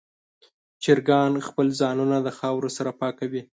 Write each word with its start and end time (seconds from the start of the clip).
چرګان 0.83 1.33
خپل 1.47 1.67
ځانونه 1.81 2.17
د 2.21 2.27
خاورو 2.39 2.69
سره 2.77 2.91
پاکوي. 2.99 3.41